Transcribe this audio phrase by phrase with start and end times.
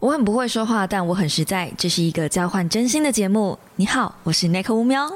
[0.00, 1.70] 我很不会说话，但我很实在。
[1.76, 3.58] 这是一个交换真心的节目。
[3.76, 5.06] 你好，我是 Nick 乌喵。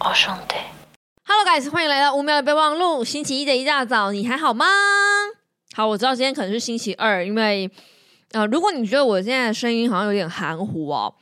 [0.00, 0.54] 我 兄弟。
[1.24, 3.02] Hello guys，欢迎来到五秒的备忘录。
[3.02, 4.66] 星期一的一大早，你还好吗？
[5.74, 7.70] 好，我知道今天可能是星期二，因为
[8.32, 11.14] 呃，如果你觉得我现在的声音好像有点含糊哦，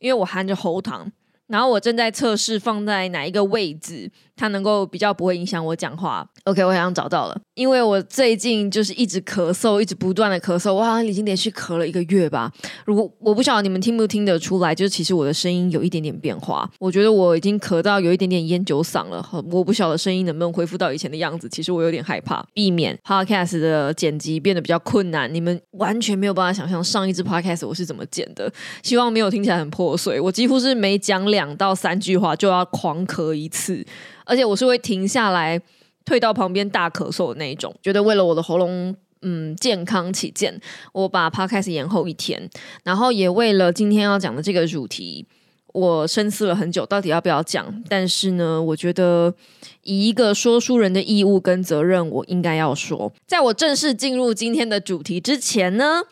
[0.00, 1.10] 因为我含着喉糖，
[1.46, 6.26] 然后我正在测试放在哪一个位置，它能够比较不会影响我讲话。
[6.44, 12.50] OK，我好像找到了，因为我最近就是一直咳嗽，一直不断的咳嗽，我好像已经连续咳了一个月吧。
[12.86, 19.28] 如果我不晓得你们听不听得出来，就是其实我的声音有一点点变化，我觉得我已经咳到有一点点烟酒嗓了。
[19.50, 25.32] 我不晓得声音能不能恢复到以前的样子，其实我有点害怕，避免 Podcast 的剪辑变得比较困难。
[25.34, 28.50] 你们完全没有办法想象上一支 Podcast 我是怎么剪的，
[28.82, 30.20] 希望没有听起来很破碎。
[30.20, 33.84] 我几乎是每讲两到三句话就要狂咳一次，
[34.28, 35.60] 而且我是会停下来。
[36.04, 40.58] 退到旁边大咳嗽的那一种，觉得为了我的喉咙嗯健康起见，
[40.94, 42.48] 我把 podcast 延后一天，
[42.82, 45.26] 然后也为了今天要讲的这个主题，
[45.74, 47.84] 我深思了很久，到底要不要讲。
[47.90, 49.34] 但是呢，我觉得
[49.82, 53.12] 以一个说书人的义务跟责任，我应该要说。
[53.26, 56.04] 在我正式进入今天的主题之前呢。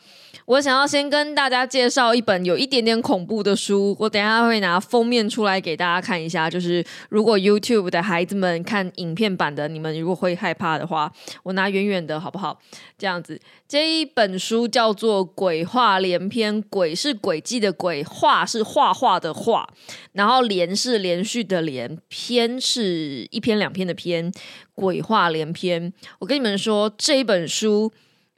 [0.46, 6.48] 我想要先跟大家介绍一本有一点点恐怖的书，我等下会拿封面出来给大家看一下。
[6.48, 12.60] 就是如果 YouTube 的孩子们看影片版的，你们如果会害怕的话，我拿远远的好不好？
[12.96, 19.68] 这样子，这一本书叫做《鬼话连篇》，鬼是诡计的鬼，画是画画的画，
[20.12, 24.30] 然后连是连续的连，篇是一篇两篇的篇，
[24.76, 25.92] 鬼话连篇。
[26.20, 27.92] 我跟你们说，这一本书。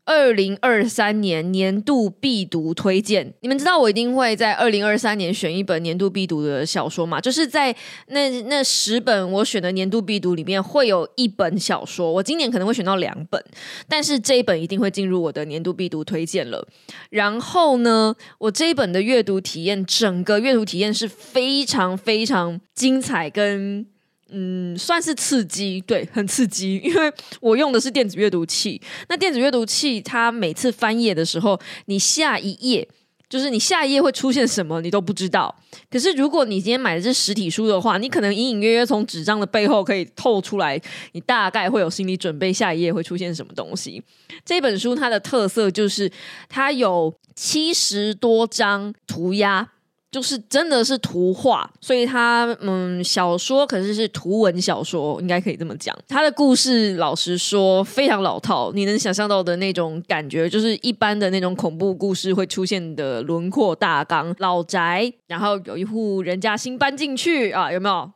[0.09, 7.20] 二零二三年年度必读推荐，你们知道我一定会在二零二三年选一本年度必读的小说嘛？
[7.20, 13.45] 就是在那那十本我选的年度必读里面，会有一本小说，我今年可能会选到两本，
[13.87, 16.67] 但是这一本一定会进入我的年度必读推荐了。
[17.11, 23.87] 然后呢，我这一本的阅读体验，整个阅读体验是非常非常精彩跟。
[24.31, 28.81] 嗯，算是刺激，对，很刺激， 因为我用的是电子阅读器。
[29.09, 32.87] 那电子阅读器它每次翻页的时候，你下一页
[33.28, 35.55] 就是你下一页会出现什么，你都不知道。
[35.91, 40.81] 可是如果你今天买的是实体书的话，你可能隐隐约约从纸张的背后可以透出来，
[41.12, 44.03] 你大概会有心理准备，下一页会出现什么东西。
[44.44, 46.11] 这本书它的特色就是
[46.49, 49.69] 它有七十多张涂鸦。
[50.10, 55.94] 就是真的是图画，所以它嗯小说可是是图文小说，应该可以这么讲。
[56.08, 68.10] 它的故事老实说非常老套，你能想象到的那种感觉，就是一般的那种恐怖故事会出现的轮廓大纲：老宅，然后有一户人家新搬进去啊，有没有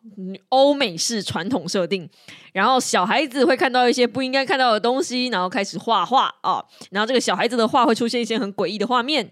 [0.48, 2.08] 欧美式传统设定？
[2.54, 9.30] 然后小孩子会看到一些不应该看到的东西，然后开始画画啊，然后这个小孩子的画会出现一些很诡异的画面。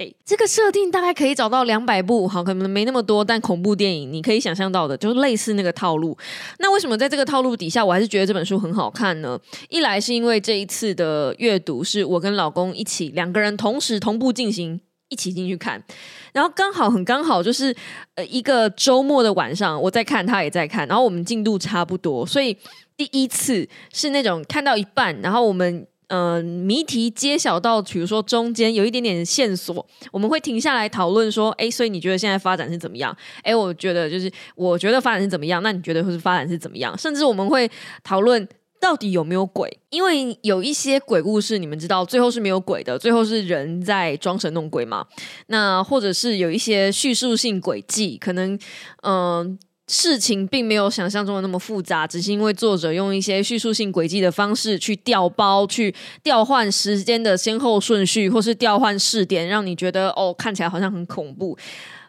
[0.00, 6.16] 哎，这个设定大概可以找到两百部，好，可能没那么多，但恐怖电影你可以想象到的，就是类似那个套路。
[6.58, 9.38] 那为什么在这个套路底下，我还是觉得这本书很好看呢？
[9.68, 15.84] 一来是因为这一次的阅读是我跟老公一起两个人同时同步进行，一起进去看，
[16.32, 17.76] 然后刚好很刚好就是
[18.14, 22.56] 呃一个周末的晚上，我在看，他也在看，然后我们进度差不多，所以
[22.96, 25.86] 第一次是那种看到一半，然后我们。
[26.10, 33.16] 呃，谜题揭晓到，比如说中间有一点点线索，我们会停下来讨论说，哎，所以你觉得现在发展是怎么样？
[33.44, 35.62] 哎，我觉得就是，我觉得发展是怎么样？
[35.62, 36.98] 那你觉得会是发展是怎么样？
[36.98, 37.70] 甚至我们会
[38.02, 38.48] 讨论
[38.80, 45.06] 到底有没有鬼，因为有一些鬼故事，你们知道最后是没有鬼的，最后是人在装神弄鬼嘛。
[45.46, 48.58] 那或者是有一些叙述性轨迹，可能
[49.02, 49.56] 嗯。
[49.92, 55.92] 事情并没有想象中的那么复杂，只是因为作者用一些叙述性轨迹的方式去调包、去
[56.22, 61.58] 调换时间的先后顺序，或是调换试点，让你觉得哦，看起来好像很恐怖。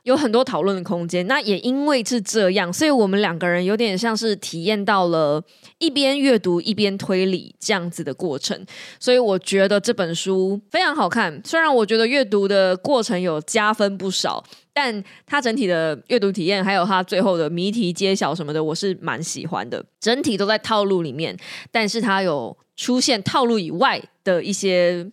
[0.04, 1.26] 有很多讨论的空间。
[1.28, 5.44] 那也因为是这样，所以我们两个人有点像是体验到了
[5.78, 8.66] 一边阅读一边推理这样子的过程。
[9.00, 11.42] 所以我觉得这本书非常好看。
[11.46, 14.44] 虽然我觉得阅读的过程有加分不少，
[14.74, 19.86] 但它整体的阅读体验还有它最后的谜题揭晓什么的，我是蛮喜欢的。
[20.00, 21.38] 整体都在套路里面，
[21.72, 25.10] 但是它有出现套路以外的一些。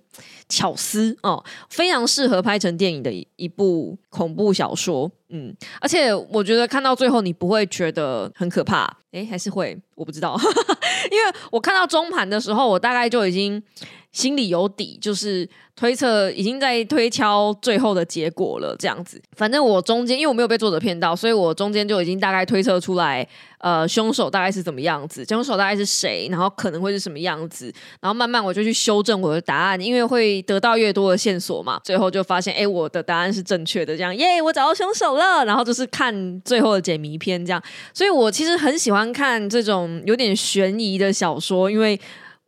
[0.50, 5.10] 巧思哦，非常适合拍成电影的一部恐怖小说。
[5.30, 10.38] 嗯，而且我觉得看到最后你不会觉得很可怕，诶，还是会，我不知道，
[11.12, 13.62] 因为我看到中盘的时候，我大概就已经
[14.10, 15.46] 心里有底，就是
[15.76, 19.20] 推测已经在推敲最后的结果了，这样子。
[19.36, 23.28] 反正我中间因为我没有被作者骗到，所以我中间就已经大概推测出来，
[23.58, 27.70] 呃，凶手大概是怎么样子，凶手大概是谁，然后可能会是什么样子，
[28.00, 35.44] 然后慢慢我就去修正我的答案，因为会得到越多的线索嘛，最后就发现，哎，我的答案是正确的，这样，耶，我找到凶手了。
[35.44, 37.62] 然后就是看最后的解谜篇，这样。
[37.92, 42.00] 所以我其实很喜欢看这种有点悬疑的小说，因为。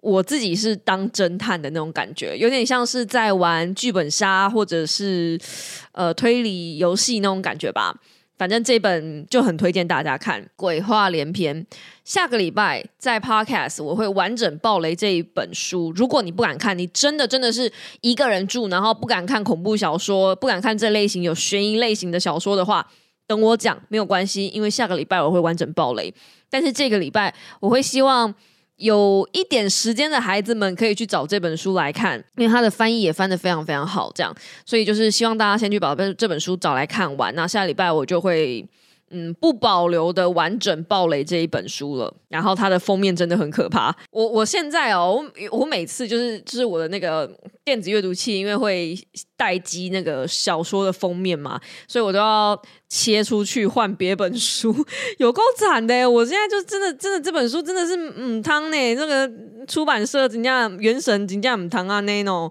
[0.02, 5.38] 我自己是当侦探的那种感觉，有点像是在玩剧本杀或者是
[5.92, 7.94] 呃推理游戏那种感觉吧。
[8.40, 11.62] 反正这本就很推荐大家看《鬼话连篇》。
[12.06, 15.92] 下个礼拜在 Podcast 我会完整爆雷这一本书。
[15.94, 17.70] 如果你不敢看，你真的真的是
[18.00, 22.90] 一个人住，然后不敢看恐怖小说，不敢看这类型有悬疑类型的小说的话，
[23.26, 26.14] 等我讲没有关系，因为下个礼拜我会完整爆雷。
[26.48, 28.34] 但是这个礼拜我会希望。
[28.81, 34.35] 有一点时间的孩子们可以去找这本书来看，因为它的翻译也翻得非常非常好，这样，
[34.67, 37.35] 所以就是希望大家先去把这本书找来看完。
[37.35, 38.67] 那下礼拜我就会。
[39.12, 43.93] 嗯，不保留的完整暴雷这一本书了，然后它的封面真的很可怕。
[44.12, 47.29] 我我现在哦，我我每次就是就是我的那个
[47.70, 48.99] 电子阅读器，因为会
[49.37, 54.75] 待机那个小说的封面嘛，所以我都要切出去换别本书，
[55.19, 56.11] 有够惨的。
[56.11, 59.31] 我现在就真的真的这本书真的是嗯汤呢，那个
[59.69, 62.50] 出版社人家原神人家唔汤啊那种，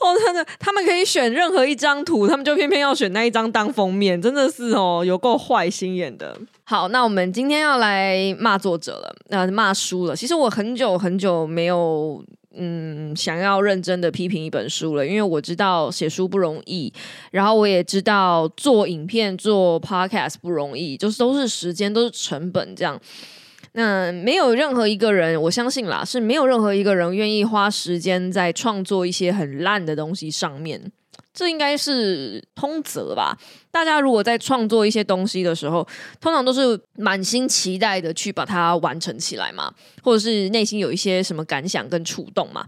[0.00, 4.22] 哦，真的他们可以选任何一张图，他们就偏偏要选那一张当封面。
[4.22, 6.38] 真的是哦，有够坏心眼的。
[6.62, 10.14] 好，那我们今天要来骂作者了，那骂书了。
[10.14, 12.24] 其实我很久很久没有
[12.56, 16.92] 嗯想要认真的批评一本书了，因为我知道写书不容易，
[17.30, 23.00] 然后我也知道做影片做 podcast 不容易，就是都是时间都是成本这样。
[23.72, 30.90] 那没有任何一个人，我相信啦，是没有任何一个人愿意花时间在创作一些很烂的东西上面。
[31.34, 33.36] 这应该是通则吧。
[33.76, 35.86] 大家如果在创作一些东西的时候，
[36.18, 39.70] 通常都是满心期待的去把它完成起来嘛，
[40.02, 42.66] 或者是内心有一些什么感想跟触动嘛。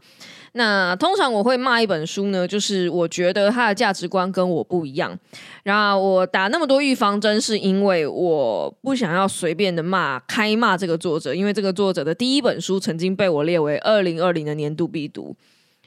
[0.53, 5.19] 那通常我会骂一本书呢，就是我觉得它的价值观跟我不一样。
[5.63, 15.35] 然后我打那么多预防针，是因为我不想要随便的骂开骂这个作者，因为这个作者的第一本书曾经被我列为二零二零的年度必读。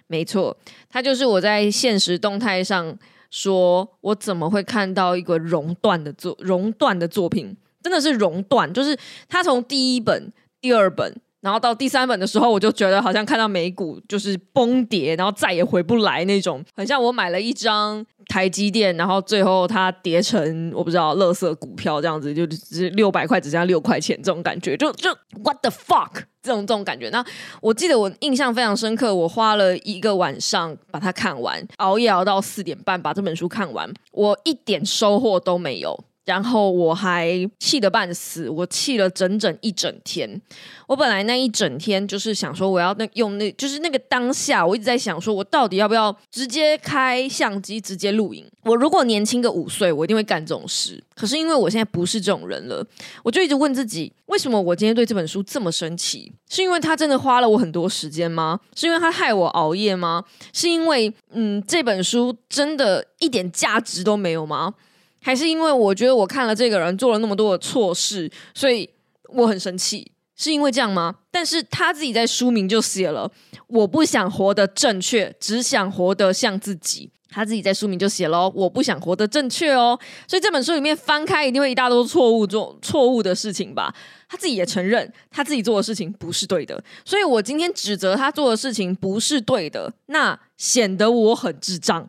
[0.08, 0.58] 没错，
[0.90, 2.98] 他就是我在现实动态上
[3.32, 7.58] 说，我怎么会看到一个熔断的作熔断的作品？
[7.82, 8.96] 真的是熔断，就是
[9.28, 25.10] 他从第一本、第二本，然后到第三本的时候，我就觉得好像看到美股就是崩跌，然后再也回不来那种，很像我买了一张台积电，然后最后它跌成我不知道垃圾股票这样子，就只六百块只剩下六块钱这种感觉，就就
[25.44, 26.24] what the fuck。
[26.44, 27.24] 这种这种感觉，那
[27.62, 36.04] 我记得我印象非常深刻，我花了一个晚上把它看完，熬夜熬到四点半把这本书看完，我一点收获都没有。
[36.26, 40.42] 然后我还气得半死，我气了整整一整天。
[40.88, 48.46] 我本来那一整天就是想说，我要那用那，就是那个当下，我一直在想，说我到底要不要直接开相机直接录影？
[48.64, 51.02] 我如果年轻个五岁，我一定会干这种事。
[51.16, 52.86] 可是因为我现在不是这种人了，
[53.24, 56.32] 我就一直问自己，为什么我今天对这本书这么生气？
[56.50, 58.60] 是因为他真的花了我很多时间吗？
[58.76, 60.24] 是因为他害我熬夜吗？
[60.54, 64.74] 是因为嗯，这本书真的一点价值都没有吗？
[65.22, 68.90] 还是因为我觉得我看了这个人做了那么多的错事，所以
[69.30, 71.16] 我很生气，是因为这样吗？
[71.32, 73.32] 但是他自己在书名就写了，
[73.68, 77.12] 我不想活得正确，只想活得像自己。
[77.34, 79.98] 他自己在书名就写了，我不想活得正确哦。
[80.28, 83.96] 所以这本书里面翻开一定会一大堆错误做错误的事情吧？
[84.28, 92.06] 他自己也承认他自己做的事情不是对的，所以我今天指责他做的事情不是对的，那显得我很智障。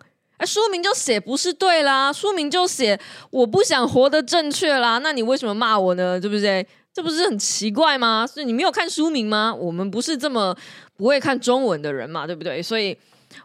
[0.47, 2.99] 书名就写不是对啦，书名就写
[3.31, 6.21] 我不想活得正确啦，那你为什么骂我呢？
[6.21, 6.67] 对不对？
[6.95, 8.27] 这不是很奇怪吗？
[8.27, 9.55] 是你没有看书名吗？
[9.55, 10.55] 我们不是这么
[10.97, 12.63] 不会看中文的人嘛，对不对？
[12.63, 12.97] 所以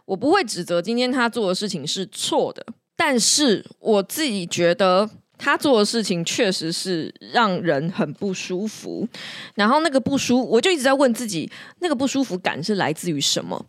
[0.04, 2.64] 我不会指责今天他做的事情是错的，
[2.94, 9.08] 但是我自己觉得他做的事情确实是让人很不舒服。
[9.54, 13.64] 然后那个不舒，我就一直在问自己，那个不舒服感是来自于什么？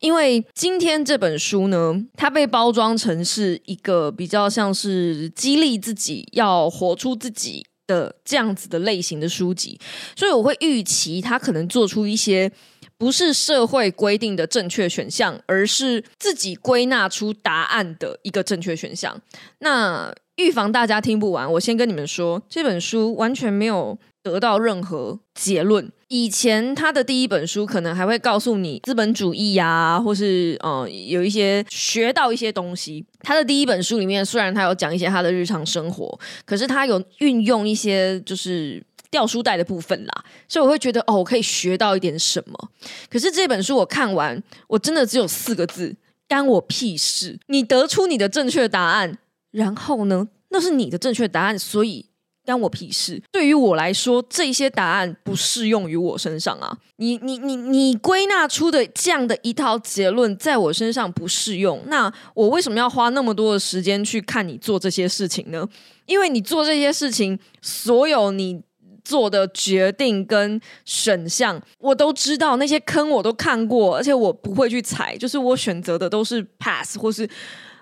[0.00, 9.78] 因为今天这本书呢，它被包装成是一个比较像是激励自己要活出自己的这样子的类型的书籍，
[10.16, 12.50] 所以我会预期他可能做出一些
[12.96, 19.20] 不是社会规定的正确选项，而是自己归纳出答案的一个正确选项。
[19.58, 25.90] 那预防大家听不完，我先跟你们说，这本书完全没有得到任何结论。
[26.08, 33.04] 以前他的第一本书可能还会告诉你资本主义呀，或是呃有一些学到一些东西。
[33.20, 42.70] 他的第一本书里面虽然他有讲一些他的日常生活，可是他有运用一些就是掉书袋的部分啦，所以我会觉得哦，我可以学到一点什么。
[43.08, 45.94] 可是这本书我看完，我真的只有四个字：
[46.26, 47.38] 干我屁事！
[47.46, 49.16] 你得出你的正确答案，
[49.52, 52.09] 然后呢，那是你的正确答案，所以。
[52.44, 53.22] 关我屁事！
[53.30, 56.76] 对于我来说，这些答案不适用于我身上啊！
[56.96, 61.80] 你、你、你、你归纳出的这样的一套结论，在我身上不适用。
[61.86, 65.64] 那我为什么要花那么多的时间去看你做这些事情呢？
[66.06, 68.60] 因为你做这些事情，所有你
[69.04, 77.28] 做的决定跟选项，我都知道那些坑我都看过，而且我不会去踩，就是我选择的都是 pass，或是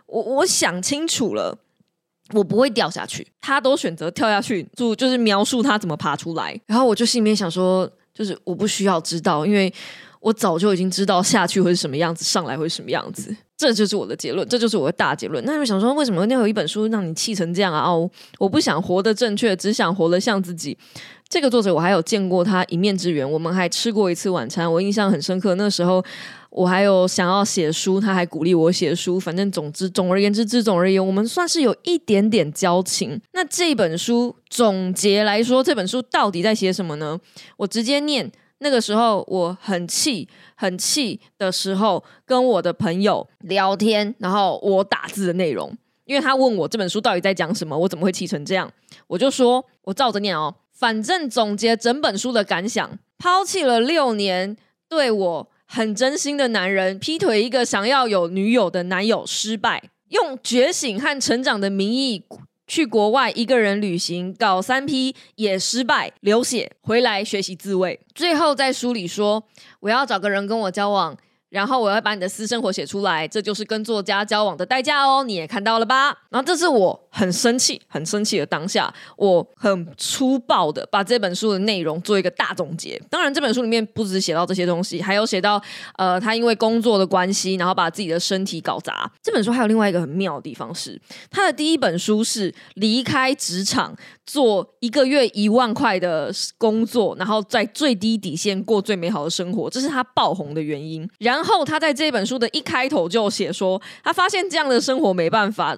[0.06, 1.56] 我我想清楚了。
[2.34, 6.58] 我不会掉下去，他都选择跳下去，就就是描述他怎么爬出来。
[6.66, 9.72] 然后我就心里面想说，就是我不需要知道，因为
[10.20, 13.34] 我早就已经知道下去会是什么样子，上来会是什么样子。
[13.56, 15.44] 这就是我的结论，这就是我的大结论。
[15.44, 17.80] 那你想说，为什么要有一本书让你气成这样啊？
[17.80, 18.08] 哦，
[18.38, 20.76] 我不想活得正确，只想活得像自己。
[21.28, 25.54] 这个作者我还有见过他一面之缘，我们还吃过一次晚餐，我印象很深刻。
[25.54, 26.04] 那时候。
[26.50, 29.20] 我还有想要写书，他还鼓励我写书。
[29.20, 33.20] 反正总之，总而言之，之总而言，我们算是有一点点交情。
[33.32, 37.20] 那这本书总结来说，这本书到底在写什么呢？
[37.58, 38.30] 我直接念。
[38.60, 45.72] 那个时候我很气，很气的时候，跟我的朋友聊天，然后我打字的内容，
[46.06, 48.68] 因为他问我这本书到底在讲什么，我怎么会气成这样？
[49.06, 50.52] 我就说，我照着念哦。
[50.72, 54.56] 反正总结整本书的感想：抛弃了六年，
[54.88, 55.48] 对我。
[55.70, 62.24] 很真心的男人劈腿一个想要有女友的男友失败，用觉醒和成长的名义
[62.66, 69.44] 去国外一个人旅行搞三 P 也失败，流血回来学习自卫，最后在书里说
[69.80, 71.16] 我要找个人跟我交往。
[71.48, 75.24] 然后我要把你的私生活写出来，这就是跟作家交往的代价哦。
[75.24, 76.08] 你也看到了吧？
[76.30, 83.00] 然后这是我很生气、很生气的当下，我很粗暴的把这本书的内容做一个大总结。
[83.10, 85.60] 当然，这本书里面不止写到这些东西，还有写到
[85.96, 89.10] 呃，他因为工作的关系，然后把自己的身体搞砸。
[89.22, 91.00] 这本书还有另外一个很妙的地方是，
[91.30, 93.96] 他的第一本书是离开职场。
[94.28, 101.08] 做一个月一万块的工作，然后在最低底线过最美好的生活，这是他爆红的原因。
[101.18, 105.76] 然然后他在这本书的一开头就写说，他发现这样的生活没办法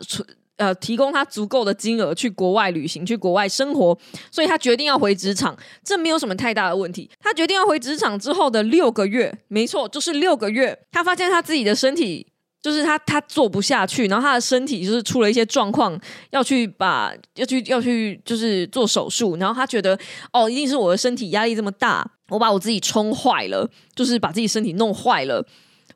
[0.57, 3.95] 呃提供他足够的金额去国外旅行、去国外生活，
[4.31, 5.55] 所以他决定要回职场。
[5.85, 7.11] 这没有什么太大的问题。
[7.21, 12.27] 他决定要回职场之后的六个月，没错，就是六个月，他发现他自己的身体。
[12.63, 15.99] 就是他，他做不下去，然后他的身体就是出了一些状况，
[16.31, 19.99] 要去把要去要去就是做手术，然后他觉得
[20.33, 25.43] 哦，一定是我的身体压力这么大，我把我自己冲坏了，就是把自己身体弄坏了，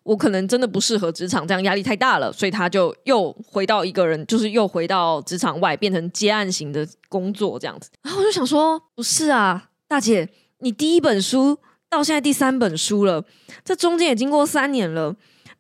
[0.05, 7.91] 我可能真的不适合职场，这样压力太大了，所以他就又回到一个人，就是又回到职场外，变成接案型的工作这样子。
[8.03, 10.27] 然后我就想说，不是啊，大姐，
[10.61, 11.59] 你第一本书
[11.91, 13.23] 到现在第三本书了，
[13.63, 15.15] 这中间也经过三年了。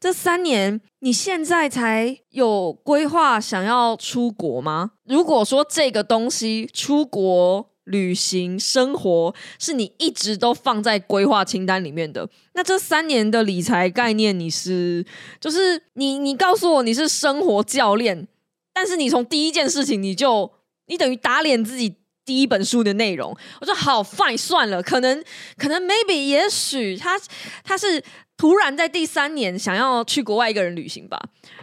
[0.04, 4.90] 这三年，你现在才有规划想要出国吗？
[5.04, 15.02] 如果说这个东西出国旅行生活是你一直都放在规划清单里面的，那这三年的理财概念你是
[15.40, 18.28] 就是你你告诉我你是生活教练，
[18.74, 20.52] 但是你从第一件事情你就
[20.88, 21.96] 你等于打脸自己
[22.26, 23.34] 第一本书的内容。
[23.58, 25.24] 我说好，fine，算了，可能
[25.56, 27.18] 可能 maybe 也许他
[27.64, 28.04] 他是。
[28.36, 31.18] 突然在第三年想要去国外一个人旅行吧，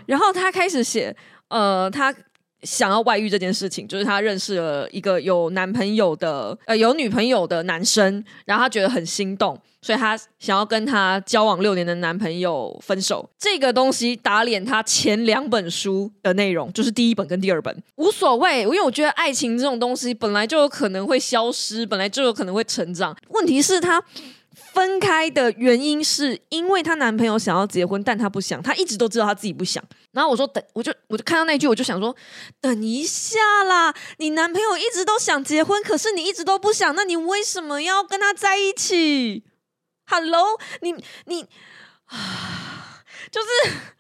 [0.06, 1.16] 然后他开始写，
[1.50, 2.14] 呃，他
[2.64, 13.30] 想要外遇这件事情，就是他认识了一个有男朋友的，呃，有女朋友的男生，然后他觉得很心动，所以他想要跟他交往六年的男朋友分手。
[13.38, 23.18] 这个东西打脸他前两本书的内容，就是第一本跟第二本无所谓，因为我觉得爱情这种东西本来就有可能会消失，本来就有可能会成长。
[23.30, 24.02] 问题是他。
[24.74, 28.62] 分开的原因是因为她男朋友想要结婚，但她不想。
[28.64, 29.84] 她一直都知道她自己不想。
[30.12, 32.16] 然后我说等，我就我就看到那句，我就想说，
[32.60, 39.44] 等一下啦，你男朋友一直都想结婚，可是你一直都不想，那你为什么要跟他在一起
[40.06, 40.94] ？Hello，你
[41.26, 41.46] 你
[42.08, 43.02] 啊，
[43.32, 43.48] 就是，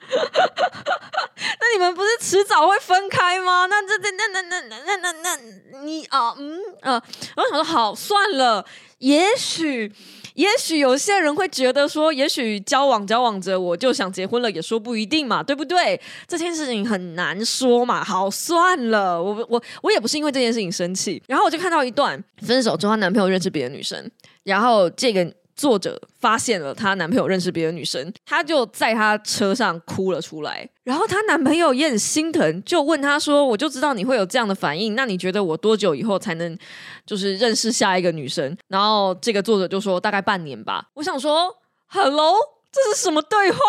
[0.10, 3.66] 那你们不是迟早会分开吗？
[3.66, 7.02] 那这这那那那那那那那你啊嗯呃，
[7.36, 8.66] 我想说好算了，
[9.00, 9.94] 也许。
[10.36, 16.00] 也许有些人会觉得说，也许交往交往着我就想结婚了，也说不一定嘛，对不对？
[16.28, 18.04] 这件事情很难说嘛。
[18.04, 21.22] 好，算了，我我我也不是因为这件事情生气。
[21.28, 24.10] 然后我就看到一段分手之后，男朋友认识别的女生，
[24.44, 25.34] 然后这个。
[25.62, 30.68] 作者发现了她男朋友认识别的女生，她就在她车上哭了出来。
[30.84, 36.58] 然后她男朋友也很心疼，就问她说：“我就知道你会有这样的反应，那你觉得我多久以后才能
[37.06, 41.56] 就是认识下一个女生？”然后这个作者就说：“大概半年吧。”我想说
[41.90, 42.34] ：“Hello，
[42.72, 43.60] 这是什么对话？”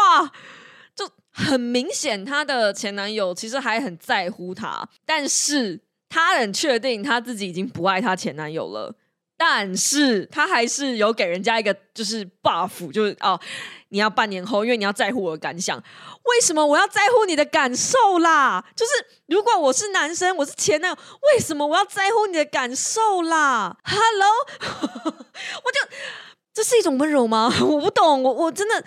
[0.96, 8.94] 就很明显，她的前男友其实还很在乎她，但是她很确定她自己已经不爱她前男友了。
[9.44, 13.36] 但是他还是有给人家一个就是 buff，就是哦，
[13.88, 15.76] 你要半年后，因为你要在乎我的感想。
[16.22, 18.64] 为什么我要在乎你的感受啦？
[18.76, 18.92] 就是
[19.26, 20.96] 如果我是男生，我是前男友，
[21.32, 24.30] 为什么我要在乎你的感受啦？Hello，
[25.10, 25.90] 我就
[26.54, 27.52] 这是一种温柔吗？
[27.62, 28.84] 我不懂，我我真的，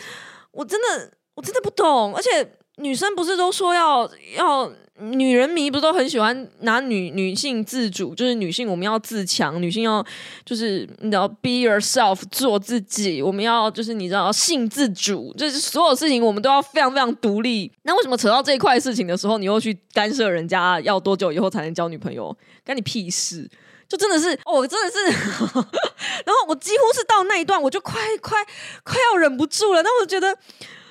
[0.52, 2.16] 我真的，我真的不懂。
[2.16, 4.72] 而且女生不是都说要要。
[4.98, 10.06] 女人迷不都很喜欢拿女女性自主，就是女性我们要自强，女性要
[10.46, 17.70] 就是你知道 be yourself 做自己，我们要就是你知道性自主，就是所有事情我们都要非常非常独立。
[17.84, 22.36] 那为什么扯到这一块事情的时候，你又去干涉人家要多久以后才能交女朋友？
[22.64, 23.50] 干你屁事！
[23.90, 24.98] 就真的是， 我真的是，
[26.26, 28.38] 然后我几乎是到那一段，我就快快
[28.84, 30.38] 快要忍不住了，那我觉得。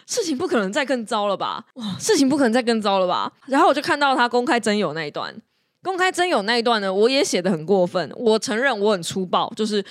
[0.06, 1.64] 事情不可能再更糟了吧？
[1.74, 3.32] 哇，事情不可能再更糟了吧？
[3.46, 5.34] 然后我就看到他公开真有那一段，
[5.82, 8.12] 公开真有那一段呢，我也写的很过分。
[8.16, 9.84] 我承认我很粗暴，就是，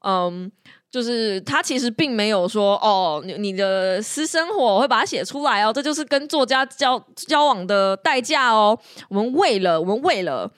[0.00, 0.50] 嗯，
[0.90, 8.78] 就是他其实并没有说哦，你你的私生活我会把它写出来哦，这就是跟作家交交往的代价哦。
[9.08, 10.50] 我们为了我们为了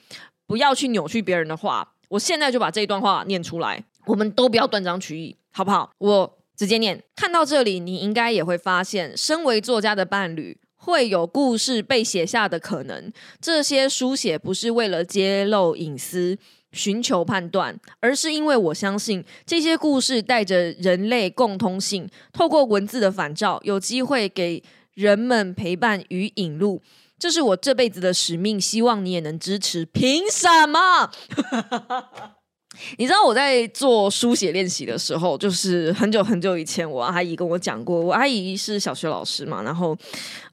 [0.47, 5.91] 不要去扭曲别人的话，我现在就把这一段话念出来，我们都不要断章取义，好不好？
[5.97, 6.37] 我。
[6.61, 13.11] 直接念，看到这里，你应该也会发现，身为作家的伴侣会有故事被写下的可能。
[13.41, 16.37] 这些书写不是为了揭露隐私、
[16.71, 24.61] 寻求判断，而是因为我相信这些故事带着人类共通性，透过文字的反照，有机会给
[24.93, 26.83] 人们陪伴与引路。
[27.17, 29.83] 这是我这辈子的使命，希望你也能支持。
[29.83, 31.09] 凭什么？
[32.97, 37.99] 你知道我在做书写练习的时候，就是很久很久以前，我阿姨跟我讲过。
[37.99, 39.95] 我阿姨是小学老师嘛，然后，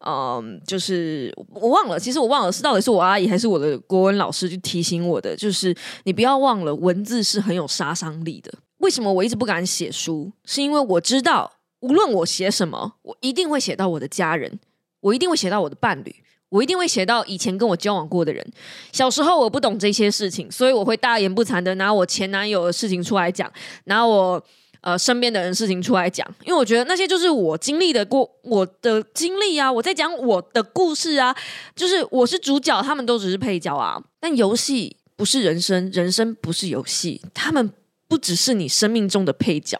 [0.04, 8.52] 嗯，就是我忘了，其实我忘了是到底是我阿姨还是我的国文老师就提醒我的，就是你不要忘了，文字是很有杀伤力的。
[8.78, 10.31] 为什么我一直不敢写书？
[10.44, 11.50] 是因为我知道，
[11.81, 14.59] 无论我写什么，我一定会写到我的家人，
[15.00, 16.14] 我一定会写到我的伴侣。
[16.50, 18.44] 我一定会写到以前跟我交往过的人。
[18.92, 23.52] 小时候我不懂这些事情，所以我会大言不惭的拿我前男友的事情出来讲，
[23.84, 24.42] 拿我
[24.80, 31.37] 呃身边的人事情出来讲，因为我觉得那些就是我经历的过我的经历啊，我在讲我的故事啊，
[31.76, 34.02] 就是我是主角，他们都只是配角啊。
[34.18, 37.70] 但游戏不是人生，人生不是游戏，他们
[38.08, 39.78] 不只是你生命中的配角，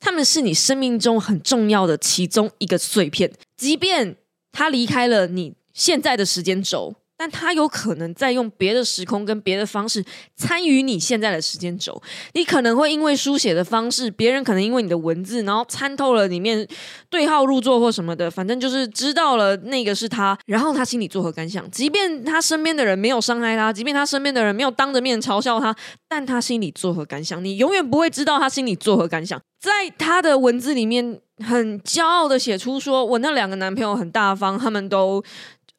[0.00, 4.16] 他们是你生命中很重要的其中一个碎片，即便
[4.50, 5.54] 他离开了你。
[5.80, 10.04] 现在的时间轴，但他有可能在用别的时空跟别的方式
[10.36, 12.02] 参与你现在的时间轴。
[12.34, 16.68] 你可能会因为书写的方式，别人可能因为你的文字，然后参透了里面
[17.08, 21.70] 对号入座或什么的，反正就是知道了那个是他，然后他心里作何感想？
[21.70, 25.74] 即便他身边的人没有伤害他，即便他身边的人没有当着面嘲笑他，
[26.06, 27.42] 但他心里作何感想？
[27.42, 29.40] 你永远不会知道他心里作何感想。
[29.58, 35.22] 在他的文字里面，很骄傲的写出说：“我那两个男朋友很大方，他们都。”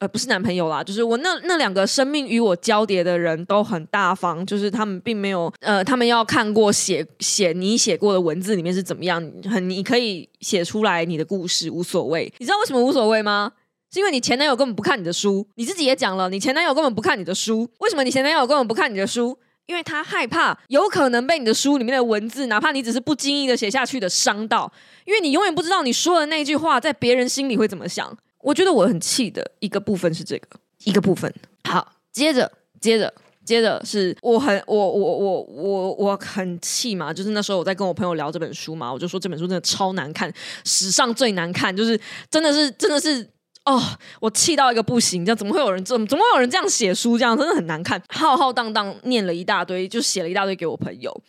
[0.01, 12.33] 呃，不是男朋友啦，就是我那那两个生命与我交叠的人都很大方，就是他们并没有呃，他们要看过写写你写过的文字里面是怎么样，很你可以写出来你的故事无所谓。
[12.39, 13.51] 你知道为什么无所谓吗？
[13.93, 17.69] 是因为你前男友根本不看你的书，你自己也讲了，你前男友根本不看你的书。
[17.77, 19.37] 为什么你前男友根本不看你的书？
[19.67, 24.73] 因为他害怕有可能被你的书里面的文字，哪怕你只是不经意的写下去的伤到，
[25.05, 28.17] 因为你永远不知道你说的那句话在别人心里会怎么想。
[28.41, 30.47] 我觉得我很气的一个部分是这个
[30.83, 31.33] 一个部分。
[31.63, 33.13] 好，接着接着
[33.45, 40.31] 接着是我很我我我我我很气嘛，就是那时候我在跟我朋友聊这本书嘛，我就说这本书真的超难看，
[40.65, 41.99] 史上最难看，就是
[42.29, 43.27] 真的是真的是
[43.65, 43.81] 哦，
[44.19, 51.21] 我气到一个不行，这样怎么会有人这怎么会有人这样写书，这样真的很难看，浩浩荡荡念了一大堆，就写了一大堆给我朋友，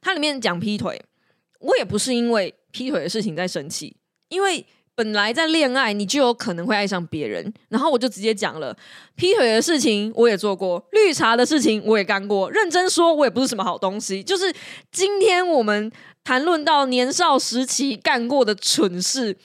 [0.00, 1.02] 它里面讲劈腿，
[1.60, 3.96] 我也不是因为劈腿的事情在生气，
[4.28, 4.64] 因为。
[4.96, 7.52] 本来在恋爱，你就有可能会爱上别人。
[7.68, 8.76] 然后我就直接讲了，
[9.16, 12.50] 劈腿的事情我也做过，绿茶的事情我也干过。
[12.50, 14.22] 认真说，我也不是什么好东西。
[14.22, 14.54] 就是
[14.92, 15.90] 今天我们
[16.22, 19.36] 谈论到年少时期干过的蠢事，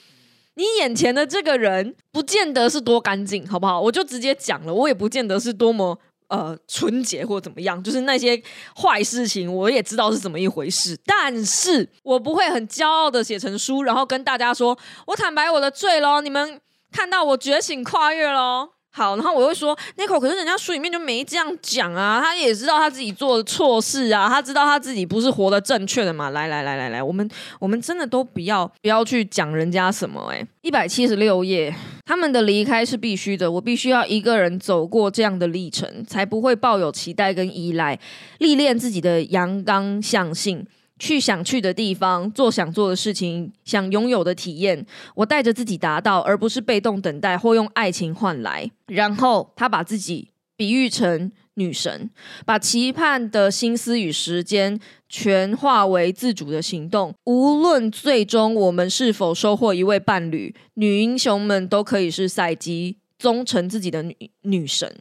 [0.54, 3.82] 你眼前的这个人不见得是多干净，好不好？
[3.82, 5.98] 我就直接讲了，我也不见得是多么
[6.30, 8.42] 呃纯洁或怎么样，就是那些
[8.76, 16.60] 坏事情我也知道是怎么一回事，但是我不会很骄傲的写成书，然后跟大家说我坦白我的罪喽，你们
[16.92, 18.70] 看到我觉醒跨越喽。
[19.00, 26.32] 好，然后我会说 n i c o 可是人家书里面就没这样讲啊，他也知道他自己做的错事啊，他知道他自己不是活得正确的嘛。
[26.32, 31.74] 来来来来来，我们我们真的都不要不要去讲人家什么哎，一百七十六页，
[32.06, 37.98] 他们的离开是必须的，我必须要一个人走过这样的历程，才不会抱有期待跟依赖，
[38.40, 40.68] 历练自己的阳刚向性。
[41.00, 44.86] 去想去的地方，做想做的事情，想拥有的体验，
[45.16, 48.70] 我带着自己达到，而不是被动等待或用爱情换来。
[48.88, 52.10] 然后他把自己比喻成女神，
[52.46, 57.14] 把期盼的心思与时间全化为自主的行动。
[57.26, 64.94] 无论最终我们是否收获一位伴侣，女英雄们都可以是赛姬，忠诚自己的女女神。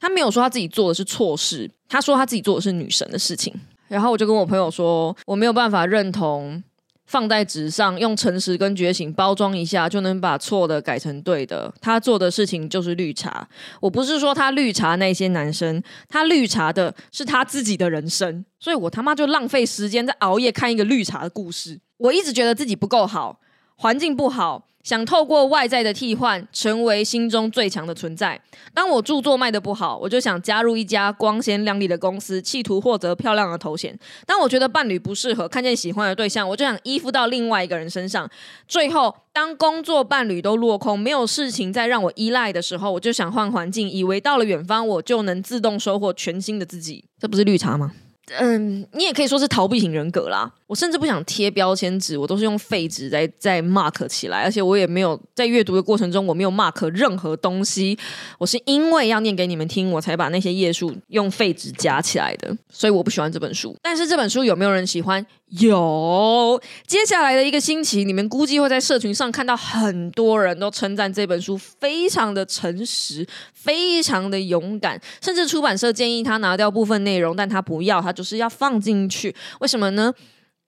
[0.00, 3.54] 他没有说他自己做的是错事，他说他自己做的是女神的事情。
[3.94, 6.60] 然后我就跟我朋友说，我没有办法认同
[7.06, 11.72] 放在纸上用诚实跟觉醒包装一下就能把错的改成对的。
[11.80, 13.46] 他做的事情就是绿茶。
[13.80, 18.44] 我不是说他绿茶那些男生，他绿茶的是他自己的人生。
[18.58, 21.78] 所以我他妈就浪费时间在熬夜看一个绿茶的故事。
[21.98, 23.38] 我一直觉得自己不够好，
[23.76, 24.66] 环境不好。
[24.84, 28.40] 想透过外在的替换，成为心中最强的存在。
[28.74, 33.98] 当我著作卖的不好，我就想加入一家光鲜亮丽的公司，企图获得漂亮的头衔。
[34.26, 38.30] 当我觉得伴侣不适合，看见喜欢的对象，我就想依附到另外一个人身上。
[38.68, 47.06] 最后，当工作伴侣都落空，没有事情再让我依赖的时候，我就想换环境，以为到了远方，我就能自动收获全新的自己。
[47.18, 47.92] 这不是绿茶吗？
[48.38, 50.50] 嗯，你也可以说是逃避型人格啦。
[50.66, 57.96] 我甚至不想贴标签纸，我都是用废纸在在 mark 起来，而且我也没有在阅读的过程中我没有 mark 任何东西。
[58.38, 62.56] 我是因为要念给你们听，我才把那些页数用废纸夹起来的。
[62.70, 63.76] 所以我不喜欢这本书。
[63.82, 65.24] 但是这本书有没有人喜欢？
[65.60, 66.60] 有。
[66.86, 79.34] 接下来的一个星期，你们估计会在社群上看到很多人都称赞这本书非常的诚实，非常的勇敢，甚至出版社建议他拿掉部分内容，但他不要，他就是要放进去。
[79.60, 80.12] 为什么呢？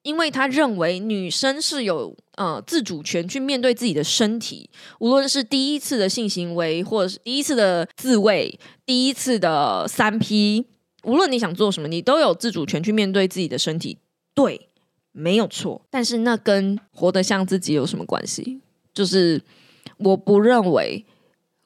[0.03, 4.71] 因为他认为女生是有呃自主权去面对自己的身体，
[5.01, 10.65] 无论是第一次的性行为，或者是第一次的自慰，第一次的三 P，
[11.03, 13.99] 无论你想做什么，你都有自主权去面对自己的身体。
[14.33, 14.69] 对，
[15.17, 15.81] 没有错。
[15.91, 18.61] 但是那跟活得像自己有什么关系？
[18.93, 19.43] 就是
[19.97, 21.05] 我不认为，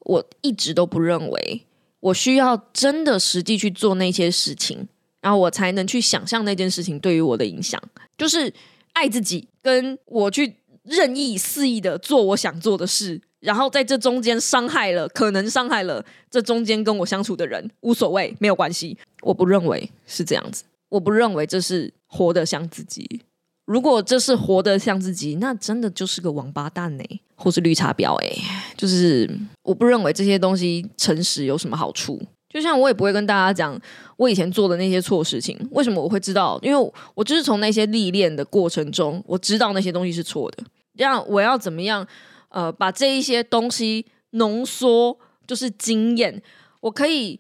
[0.01, 1.67] 我一直都不认为，
[1.99, 4.89] 我需要真的实际去做那些事情。
[5.21, 7.79] 然后我才能去想象那件事情对于我的影响，
[8.17, 8.51] 就是
[8.95, 18.97] 爱自己，跟我去任意肆意的做我想做的事，然后在这中间伤害了，可能伤害了这中间跟我相处的人，无所谓，没有关系。
[19.21, 23.21] 我不认为是这样子，我不认为这是活得像自己。
[23.71, 27.05] 如果这是活得像自己，那真的就是个王八蛋呢，
[27.37, 28.29] 或是绿茶婊哎，
[28.77, 29.31] 就是
[29.63, 32.21] 我不认为这些东西诚实有什么好处。
[32.49, 33.81] 就像我也不会跟大家讲
[34.17, 36.59] 我以前做的那些错事情，为什么我会知道？
[36.63, 40.65] 因为我就是从那些历练的过程中，我知道那些东西是错的。
[40.97, 42.05] 这样我要怎么样？
[42.49, 46.43] 呃，把这一些东西浓缩，就是经验，
[46.81, 47.39] 我可以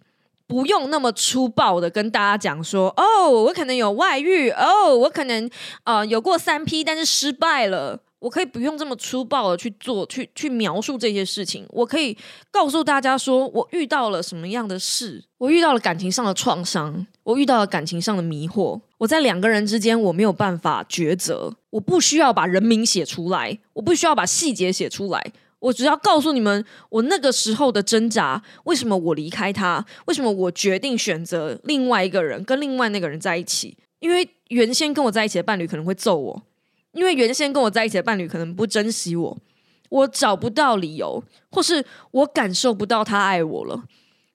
[0.51, 5.49] 不用那么粗暴的跟大家讲说，哦，我可能有外遇，哦，我可能
[5.85, 8.01] 呃有过三 P，但是失败了。
[8.19, 11.65] 我可以不用这么粗暴的去做，去去描述这些事情。
[11.71, 12.19] 我可以
[12.51, 18.79] 告诉大家说，我遇到了什么样的事，我遇到了感情上的创伤，我遇到了感情上的迷惑。
[18.99, 36.43] 我在两个人之间，我没有办法抉择，我不需要把人名写出来，我不需要把细节写出来，我只要告诉你们我那个时候的挣扎，为什么我离开他，为什么我决定选择另外一个人，跟另外那个人在一起，因为原先跟我在一起的伴侣可能会揍我。
[36.93, 39.39] 因为原先跟我在一起的伴侣可能不珍惜我，
[39.91, 43.85] 我找不到理由，或是我感受不到他爱我了，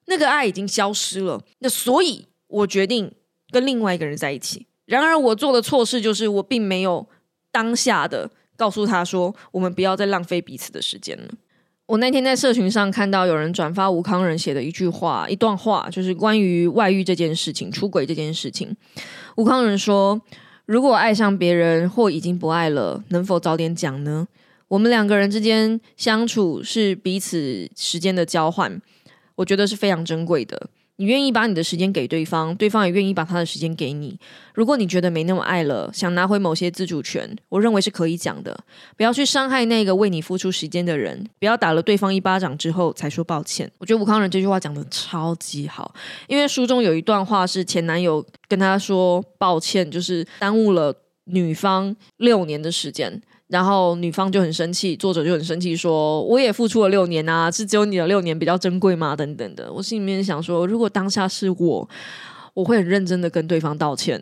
[0.06, 1.42] 那个爱已经消失了。
[1.58, 3.12] 那所以，我决定
[3.50, 4.66] 跟另外一个人在一起。
[4.86, 7.06] 然而，我做的错事就是我并没有
[7.52, 11.28] 当下的告诉他说，我们不要再浪费彼此的时间了。
[11.86, 18.76] 我那天在社群上看到有人转发吴康仁写的一句话，一段话，就是关于外遇这件事情、出轨这件事情。
[19.36, 20.20] 吴康仁说。
[20.66, 24.26] 如果爱上别人或已经不爱了，能否早点讲呢？
[24.66, 28.82] 我们两个人之间相处是彼此时间的交换，
[29.36, 30.68] 我觉得是非常珍贵的。
[30.96, 34.18] 你愿意把你的时间给对方，对方也愿意把他的时间给你。
[34.54, 38.58] 如果你觉得没那么爱了，想拿回某些自主权，我认为是可以讲的。
[38.96, 43.70] 不要去伤害那个为你付出时间的人，不要打了对方一巴掌之后才说抱歉。
[43.78, 45.94] 我觉得吴康仁这句话讲的超级好，
[46.28, 53.20] 因为书中有一段话是前男友跟他说抱歉，就是耽误了女方六年的时间。
[53.48, 59.72] 然后女方就很生气，作者就很生气，说：“我也付出了六年啊，是只有你的六年比较珍贵吗？”等等的。
[59.72, 61.88] 我心里面想说，如果当下是我，
[62.54, 64.20] 我会很认真的跟对方道歉。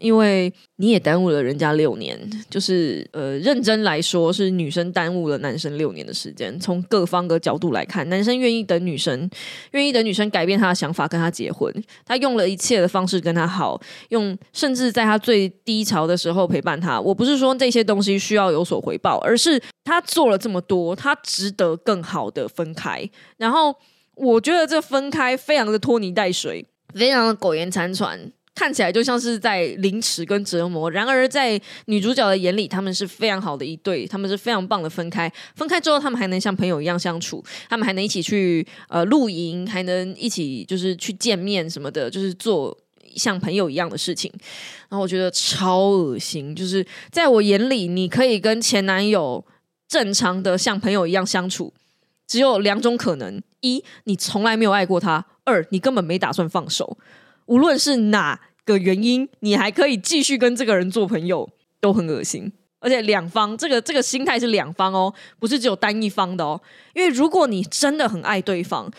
[0.00, 6.58] 因为你也耽误了人家六年，就是呃，认真来说是女生耽误了男生六年的时间。
[6.58, 9.30] 从各方的角度来看，男生愿意等女生，
[9.72, 11.72] 愿意等女生改变他的想法，跟他结婚。
[12.04, 17.00] 他用了一切的方式跟他好，用甚至在他最低潮的时候陪伴他。
[17.00, 23.08] 我不是说这些东西需要有所回报，而是他做了这么多，他值得更好的分开。
[23.36, 23.74] 然后
[24.14, 28.32] 我觉得这分开非常的拖泥带水，非常的苟延残喘。
[28.60, 35.32] 看起来就像是在凌迟跟折磨，然而在女主角的眼里，他们是非常好的一对，他们是非常棒的分开。
[35.54, 42.76] 分开之后，他们还能像朋友一样相处，他们还能一起去呃露营，还能一起就是去见面什么的，就是做
[43.16, 44.30] 像朋友一样的事情。
[44.90, 49.42] 然后我觉得超恶心，就是在我眼里，你可以跟前男友
[49.88, 51.72] 正常的像朋友一样相处，
[52.26, 56.98] 只有两种可能：一，你从来没有爱过他；二，你根本没打算放手。
[57.46, 58.38] 无论是哪。
[58.66, 61.48] 的原因，你还可以继续跟这个人做朋友，
[61.80, 62.52] 都很恶心。
[62.82, 66.58] 而且两方这个这个心态是两方哦，不是只有单一方的哦。
[66.94, 68.90] 因为如果你真的很爱对方，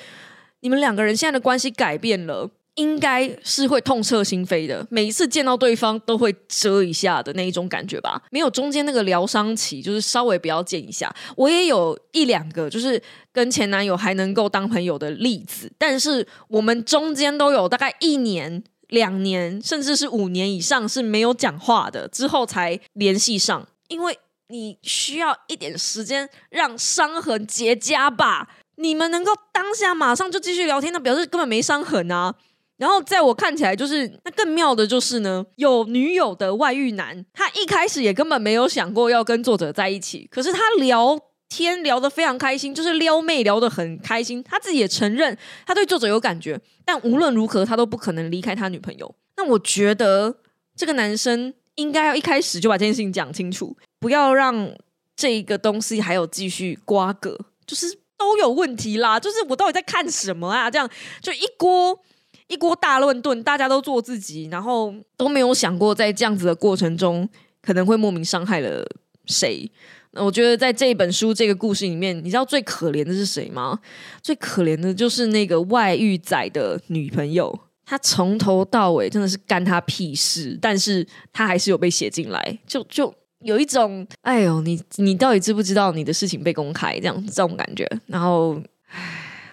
[0.60, 4.86] 你们两个人现在的关系改变了，应该是会痛彻心扉的。
[4.92, 8.22] 每一次见到对方都会遮一下的那一种感觉吧。
[8.30, 11.12] 没有中间那个疗伤期，就是稍微不要见一下。
[11.36, 13.02] 我也有一两个，就是
[13.34, 18.64] 跟前男友还能够当朋友的例子，但是我们中间都有大概一年。
[18.92, 24.18] 两年甚至是五年以上是没有讲话的，之后才联系上，因为
[24.50, 28.48] 你需要一点时间让伤痕结痂吧。
[28.76, 32.36] 你们能够当下马上就继续聊天，那表示根本没伤痕啊。
[32.78, 41.18] 然后在我看起来，就是那更妙的就是呢，有女友的外遇男，他一开始也根本没有想过要跟作者在一起，可是他聊。
[41.58, 44.42] 天聊得非常开心，就是撩妹聊得很开心。
[44.44, 49.14] 他自己也承认他对作者有感觉，但无论如何他都不可能离开他女朋友。
[49.36, 50.34] 那我觉得
[50.76, 54.72] 这个男生应该要一开始就把这件事情讲清楚，不要让
[55.16, 57.38] 这个东西还有继续瓜葛，
[57.68, 59.20] 就是都有问题啦。
[59.20, 60.72] 就是我到底在看什么啊？
[60.72, 60.90] 这样
[61.22, 62.00] 就一锅
[62.48, 67.28] 一锅大乱炖，大家都做自己，然后都没有想过在这样子的过程中
[67.62, 68.86] 可能会莫名伤害了
[69.26, 69.70] 谁。
[70.14, 73.80] 那我觉得在这本书这个故事里面，你知道最可怜的是谁吗？
[74.22, 87.90] 最可怜的就是那个外遇仔的女朋友，她从头到尾真的是干他屁事，但是她还是有被写进来，就就有一种，哎呦，你你到底知不知道你的事情被公开这样这种感觉？
[88.08, 88.62] 然后，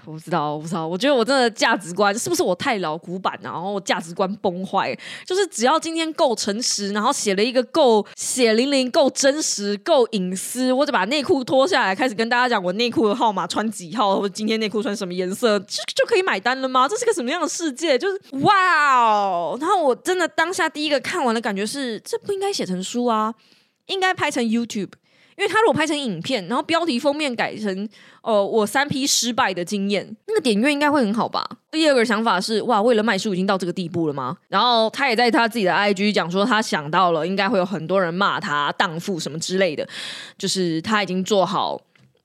[0.08, 0.86] 我不知道，我不知道。
[0.86, 3.50] 我觉得我真的价值观是不是我太老古板了？
[3.50, 16.88] 然后价值观崩坏，就是只要今天够诚实，然后写了一个够血淋淋、够真实、够隐私，我就把内裤脱下来，开始跟大家讲我内裤的号码穿几号，或者今天内裤穿什么颜色，就就可以买单了吗？
[16.88, 17.98] 这是个什么样的世界？
[17.98, 19.58] 就是哇哦！
[19.60, 23.34] 然后我真的当下第一个看完的感觉是，这不应该写成书啊，
[23.86, 24.92] 应该拍成 YouTube。
[25.38, 27.88] 因为他如果拍成影片，然后标题封面改成
[28.22, 31.48] “哦，我三 P 失败的经验”，那个点阅应该会很好吧？
[31.70, 34.36] 第二个想法是，哇，为了卖书已经到这个地步了吗？
[34.48, 39.88] 然后他也在他自己的 IG 讲说，他想到了，应该会有很多人骂他荡妇什么之类的，
[40.36, 41.80] 就是他已经做好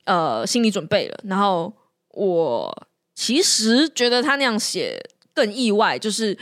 [0.06, 1.16] 呃心理准备了。
[1.22, 1.72] 然后
[2.08, 5.00] 我其实觉得他那样写
[5.32, 6.36] 更意外，就是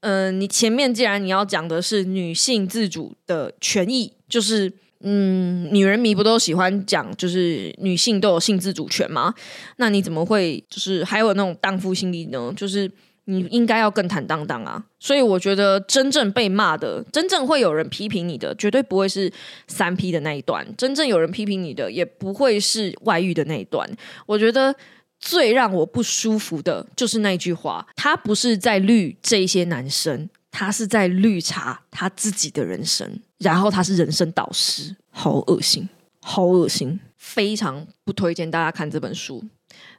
[0.00, 4.72] 嗯，你前面既然你要讲的是女性自主的权益，就是。
[5.08, 9.32] 嗯，女人迷不都喜欢讲，就是女性都有性自主权吗？
[9.76, 12.52] 那你怎么会就是还有那种荡妇心理呢？
[12.56, 12.90] 就是
[13.26, 14.84] 你应该要更坦荡荡啊！
[14.98, 19.32] 所以我觉得真正被骂的，真正会有人批评你的，绝对不会是
[19.68, 20.66] 三 P 的那一段。
[20.76, 23.88] 真正有人批评你的，也不会是外遇的那一段。
[24.26, 24.74] 我觉得
[25.20, 30.28] 最让我不舒服的就是那句话，他不是在绿这些男生。
[30.58, 35.88] 他是在绿茶他自己的人生，然后他是人生导师，好恶心，
[36.20, 39.44] 好恶心，非常不推荐大家看这本书。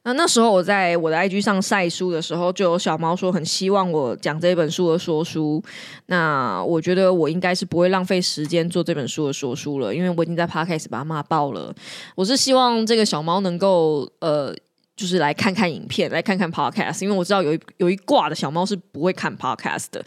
[0.04, 5.62] 那那时候我在我的 IG 上晒书的时候，就有小猫说很希望我讲这本书的说书。
[6.08, 11.76] 那我觉得我应该是不会浪费时间做这本书的说书了，因为我已经在 Podcast 把它骂爆了。
[12.16, 14.56] 我是希望这个小猫能够呃。
[14.96, 20.04] 就是来看看影片，来看看 podcast，因为我知道有一有一挂的小猫是不会看 podcast 的。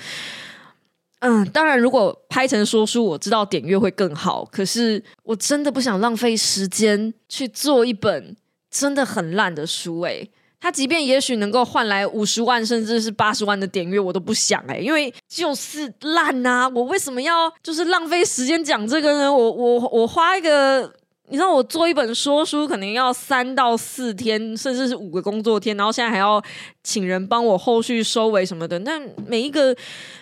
[1.20, 4.44] 嗯，当然，如果拍成说书，我知道点阅会更好。
[4.50, 8.34] 可是我真的不想浪费时间去做一本
[8.70, 10.00] 真的很烂的书。
[10.00, 16.70] 诶，它即便也许能够换来五十万甚至是八十万的点阅，我都不想诶，因为就是烂呐。
[16.74, 19.32] 我为什么要就是浪费时间讲这个呢？
[19.32, 20.92] 我我我花一个。
[21.30, 26.42] 你知道我做一本说书可能要三到四天，甚至是五个工作天，然后现在还要
[26.82, 28.78] 请人帮我后续收尾什么的。
[28.80, 29.74] 那每一个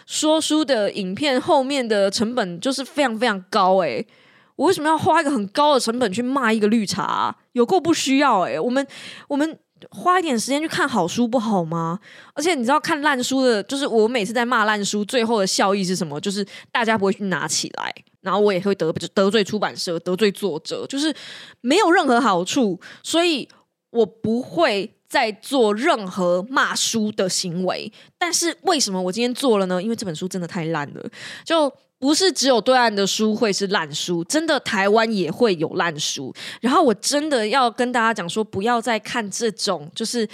[0.07, 4.07] 说书的影片后面的成本就是非常非常高诶，
[4.57, 7.35] 我为什么要花一个很高的成本去骂一个绿茶？
[7.53, 8.87] 有够不需要诶，我们
[9.29, 9.59] 我们。
[9.93, 12.01] 花一点时间去看好书不好吗？
[12.35, 16.21] 而且你知道看烂书的，就是我每次在骂烂书，最后的效益是什么？
[16.21, 21.15] 就是大家不会去拿起来，然后我也会得得罪出版社，得罪作者，就是
[21.61, 22.79] 没有任何好处。
[23.03, 23.49] 所以
[23.91, 27.93] 我不会再做任何骂书的行为。
[28.19, 29.83] 但是为什么我今天做了呢？
[29.83, 31.11] 因为这本书真的太烂了，
[31.45, 31.73] 就。
[32.01, 36.33] 不是只有对岸的书会是烂书，真的台湾也会有烂书。
[36.61, 40.25] 然后我真的要跟大家讲说，不要再看这种，就是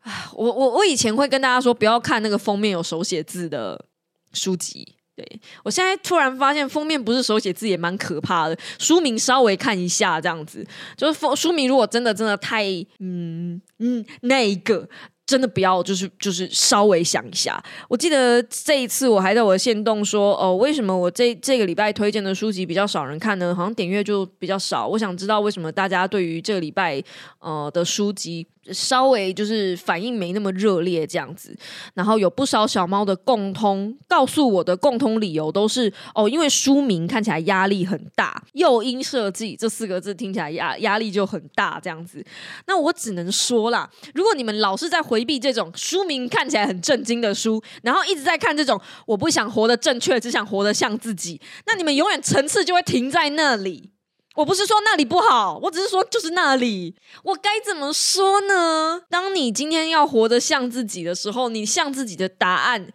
[0.00, 3.84] 啊，我我我以前会跟大家说，不要看那个封面有手写字的
[4.32, 4.96] 书籍。
[5.14, 8.56] 对我现在突然发现，封面不是手写字也蛮可怕的。
[8.78, 12.64] 书名稍微看一下，这样子就是封书名，如果真的真的太
[12.98, 14.88] 嗯嗯那一个。
[15.24, 17.62] 真的不要，就是就是稍微想一下。
[17.88, 23.54] 我记得这一次我还在我的线动说，哦，为什么我这这个礼拜推荐的书籍比较少人看呢？
[23.54, 24.86] 好像点阅就比较少。
[24.86, 27.02] 我想知道为什么大家对于这个礼拜
[27.38, 28.46] 呃的书籍。
[28.70, 31.56] 稍微就是反应没那么热烈这样子，
[31.94, 42.24] 然后有不少小猫的共通告诉我的共通理由都是哦，因为书名看起来压力很大，诱因设计这四个字听起来压压力就很大这样子。
[42.66, 53.91] 那我只能说啦，如果你们老是在回避这种书名看起来很震惊的书，然后一直在看这种我不想活得正确，只想活得像自己，那你们永远层次就会停在那里。
[54.34, 56.94] 我不是说那里不好，我只是说就是那里。
[57.22, 59.02] 我该怎么说呢？
[59.10, 62.92] 当你今天要活得像自己的时候，你像自己的答案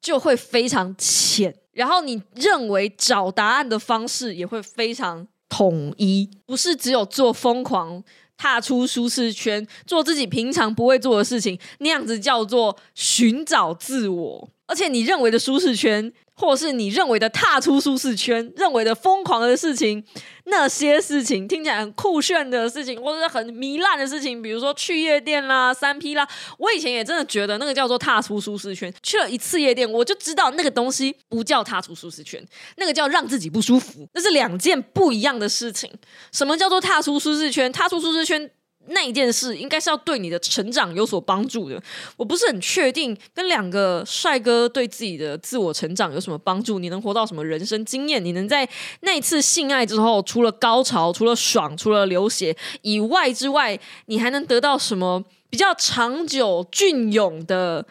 [0.00, 8.02] 就会非常浅，然后你认为找答案的方式也会非常统一，不是只有做疯狂、
[8.36, 14.48] 踏出舒适圈、做自己平常不会做的事情，那样子叫做寻找自我。
[14.66, 16.12] 而且你认为的舒适圈。
[16.36, 20.04] 或是你认为的踏出舒适圈，认为的疯狂的事情，
[20.46, 28.92] 那些事情听起来很酷炫的事情，或者是很糜烂的事情，比如说去夜店啦、三 P 啦，我以前也真的觉得那个叫做踏出舒适圈。
[29.00, 32.44] 去了一次夜店，我就知道那个东西不叫踏出舒适圈，
[32.78, 35.88] 那个叫让自己不舒服，那是两件不一样的事情。
[36.32, 37.70] 什么叫做踏出舒适圈？
[37.70, 38.50] 踏出舒适圈。
[38.88, 41.82] 那一件事应该是要对你的成长有所帮助的。
[42.16, 46.78] 我不是很确定跟两个帅哥对自己的自我成长有什么帮助。
[46.78, 48.24] 你能活到什么人生经验？
[48.24, 48.68] 你能在
[49.00, 57.86] 那次性爱之后，除了高潮、除了爽、除了流血以外之外，你还能得到什么比较长久、隽永的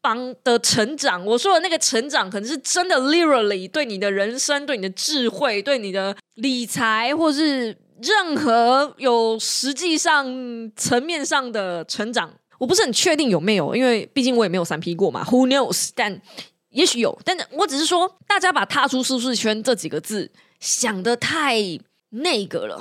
[0.00, 1.24] 帮的成长？
[1.26, 7.76] 我说的那个成长，可能是真的，literally 对你的人生、对你的智慧、对你的理财，或是。
[8.02, 10.26] 任何有实际上
[10.76, 15.24] 层面上的成长，我不是很确定有没有，因为毕竟我也没有三 P 过嘛。
[15.24, 15.90] Who knows？
[15.94, 16.20] 但
[16.70, 21.56] 也许有，但我只是说，大家把“踏出舒适圈”这几个字想的太
[22.10, 22.80] 那个了。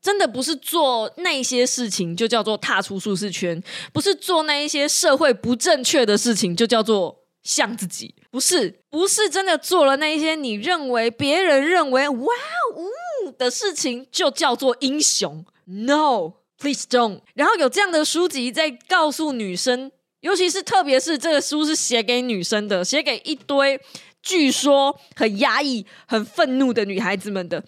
[0.00, 12.26] 真的不是做那些事情就叫做踏出舒适圈，不是做那一些社会不正确的事情就叫做像自己，不是，不是真的做了那一些你认为别人认为哇
[12.74, 12.90] 呜。
[13.38, 17.22] 的事情就叫做英雄？No，please don't。
[17.32, 23.80] 然后有这样的书籍在告诉女生，尤其是特别是这个书是写给女生的，写给一堆
[24.20, 27.64] 据说很压抑、很愤怒的女孩子们的，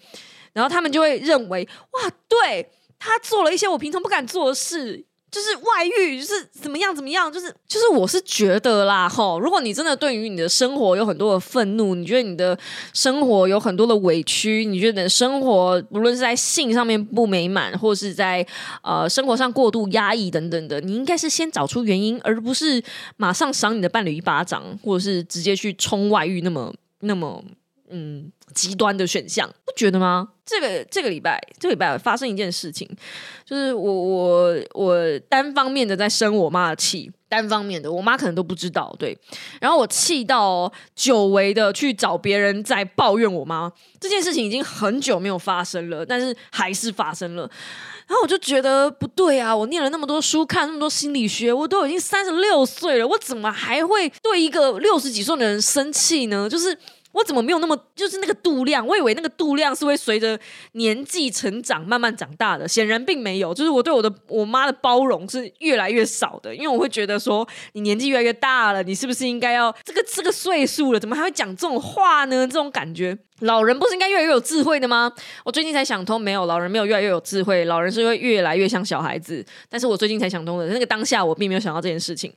[0.53, 5.06] 然后他们就会认为，哇，对他做了一些我平常不敢做的事。
[5.29, 12.57] 就是外遇，就是怎么样怎么样，就是就是，我是觉得啦，吼，如果你真的对于你的生活有很多的愤怒，你觉得你的
[12.93, 18.45] 生活有很多的委屈，你觉得你的生活无论是在性上面不美满，或是在
[18.81, 22.81] 呃生活上过度压抑等等的，你应该是先找出原因，而不是
[23.17, 27.43] 马上赏你的伴侣一巴掌，或者是直接去冲外遇，那么那么。
[27.89, 30.29] 嗯，极端的选项，不觉得吗？
[30.45, 32.87] 这个这个礼拜，这个礼拜发生一件事情，
[33.45, 38.95] 就是我我我单方面的在生我妈的气，单方面的，我妈可能都不知道。
[38.97, 39.17] 对，
[39.59, 43.69] 然后我气到久违的去找别人在抱怨我妈
[43.99, 47.49] 这件事情，已经很久没有发生了，但是还是发生了。
[48.07, 49.53] 然后我就觉得不对啊！
[49.53, 56.49] 我念了那么多书，看那么多心理学，我都已经三十六岁了，我怎么还会对一个六十几岁的人生气呢？
[56.49, 56.77] 就是。
[57.13, 58.85] 我怎么没有那么就是那个度量？
[58.85, 60.39] 我以为那个度量是会随着
[60.73, 63.53] 年纪成长慢慢长大的，显然并没有。
[63.53, 72.47] 就是我对我的我妈的包容是越来越少的，因为我会觉得说，你年纪越来越大了，你是不是应该要这个这个岁数了，怎么还会讲这种话呢？
[72.47, 73.17] 这种感觉。
[73.41, 75.11] 老人不是应该越来越有智慧的吗？
[75.45, 79.45] 我最近才想通，没有老人没有越来越有智慧，老人是会越来越像小孩子。
[79.69, 82.33] 但是我最近才想通的，那个当下我并没有想到这件事情，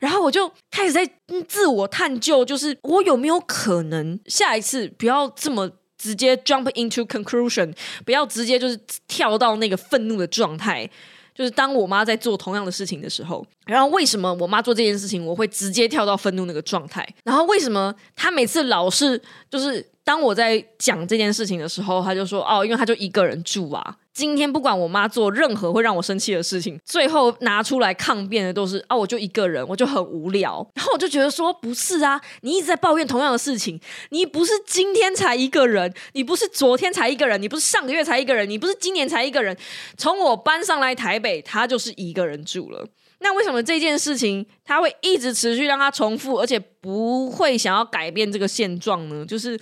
[0.00, 1.08] 然后我就开始在
[1.48, 7.74] 自我探究，就是我有没有可能下一次不要这么直接 jump into conclusion，
[8.04, 8.78] 不要直接就是
[9.08, 10.88] 跳到那个愤怒的状态。
[11.34, 17.04] 就是当我妈在做同样的事情的时候，然后为什么我妈做这件事情，我会直接跳到愤怒那个状态？
[17.24, 23.96] 然后为什么她每次老是就是当我在讲这件事情的时候，她就说哦，因为她就一个人住啊。
[24.12, 30.64] 今天不管我妈做任何会让我生气的事情，最后拿出来抗辩的都是啊，我就一个人，我就很无聊。
[30.74, 33.80] 然后我就觉得说，不是啊，你一直在抱怨同样的事情，
[34.10, 39.56] 你不是今天才一个人，你不是昨天才一个人，你不是上个月才一个人，你不是今年才一个人。
[39.96, 42.86] 从我搬上来台北，他就是一个人住了。
[43.18, 49.26] 那为什么这件事情他会一直持续让他重复，而且不会想要改变这个现状呢？
[49.26, 49.58] 就是。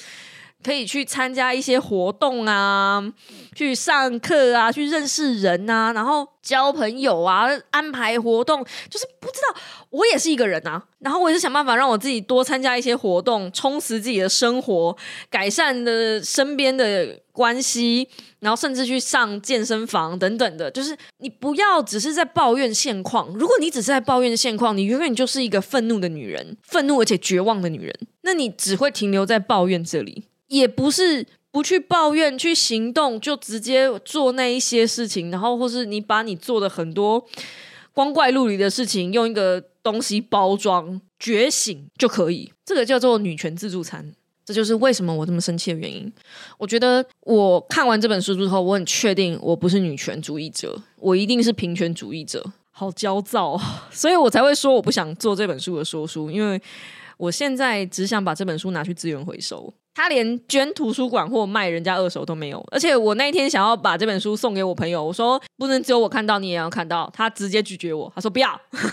[0.62, 3.02] 可以去参加一些活动啊，
[3.54, 9.60] 去上课啊，去认识人啊，然后交朋友啊，安排活动，就是不知道
[9.90, 14.96] 我也是一个人啊，然后我也是想办法让我自己多参加一些活动，充实自己的生活，
[15.28, 18.08] 改善的身边的关系，
[18.40, 20.70] 然后甚至去上健身房等等的。
[20.70, 30.24] 就是你不要只是在抱怨现况，如果你只是在抱怨现况，你永远就是一个愤怒的女人，愤怒而且绝望的女人，那你只会停留在抱怨这里。
[30.52, 37.26] 也不是不去抱怨，去行动，就直接做那一些事情，然后或是你把你做的很多
[37.94, 42.52] 光怪陆离的事情，用一个东西包装，觉醒就可以。
[42.66, 44.12] 这个叫做女权自助餐，
[44.44, 46.12] 这就是为什么我这么生气的原因。
[46.58, 52.44] 我觉得我看完这本书之后，我很确定我不是女权主义者，我一定是平权主义者。
[52.70, 53.58] 好焦躁，
[53.90, 56.60] 所以我才会说我不想做这本书的说书，因为
[57.16, 59.72] 我现在只想把这本书拿去资源回收。
[59.94, 67.10] 他连捐图书馆或卖人家二手都没有，而且我那一天想要把这本书送给我朋友，我说不能只有我看到，你也要看到。
[67.12, 68.88] 他直接拒绝我，他说不要， 就是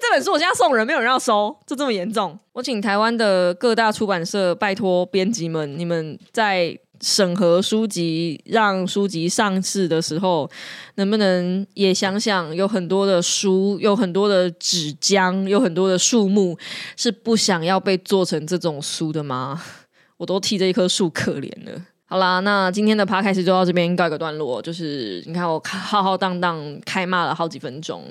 [0.00, 2.38] 这本书我现在送人，没有人要收，就这么严重。
[2.52, 6.78] 我请台湾的各大出版社拜托编辑们，你们在。
[7.00, 10.50] 审核书籍，让书籍上市的时候，
[10.96, 16.58] 能不能也想想，有很多的书，有很多的纸浆，有很多的树木，
[16.96, 19.62] 是不想要被做成这种书的吗？
[20.18, 21.80] 我都替这一棵树可怜了。
[22.06, 24.60] 好啦，那今天的趴开始就到这边告一个段落。
[24.60, 28.02] 就是你看，我浩浩荡荡开骂了好几分钟，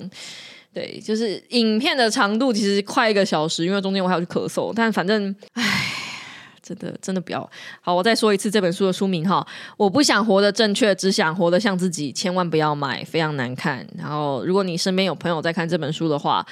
[0.72, 5.94] 对，就是影片的长度其实快一个小时，因为中间我还要去咳嗽，但反正，唉。
[6.68, 7.50] 真的，真的不要
[7.80, 7.94] 好！
[7.94, 9.46] 我再说一次这本书的书名哈，
[9.76, 13.86] 我不想活得正确，只想活得像自己，千万不要买，非常难看。
[13.96, 16.46] 然后，如果你身边有朋友在看这本书的话，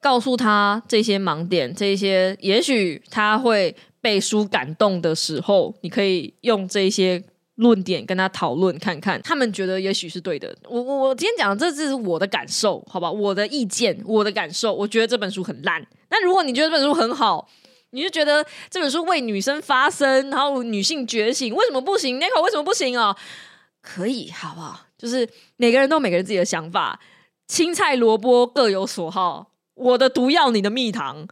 [0.00, 7.22] 告诉他这些盲点，这些也许他会被书感动的时候，你可以用这些
[7.56, 10.54] 论点跟他讨论看看，他们觉得也许是对的。
[10.68, 13.10] 我我我今天讲的这只是我的感受，好吧？
[13.10, 15.84] 我的意见，我的感受，我觉得这本书很烂。
[16.08, 17.48] 但如果你觉得这本书很好，
[17.96, 23.16] 你就觉得这本书为女生发声，然后女性觉醒，为什么不行 n i c o 为什么不行啊？
[23.80, 24.82] 可以，好不好？
[24.98, 25.26] 就是
[25.56, 27.00] 每个人都有每个人自己的想法，
[27.48, 29.50] 青菜萝卜各有所好。
[29.72, 31.26] 我的毒药，你的蜜糖，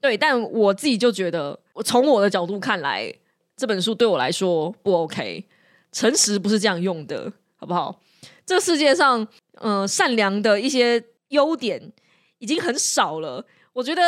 [0.00, 0.16] 对。
[0.16, 3.12] 但我自己就觉得，我从我的角度看来，
[3.56, 5.44] 这本书对我来说不 OK。
[5.90, 8.00] 诚实不是这样用的，好不好？
[8.46, 9.26] 这世界上，
[9.60, 11.92] 嗯，善良的一些优点
[12.38, 13.44] 已经很少了。
[13.72, 14.02] 我觉得。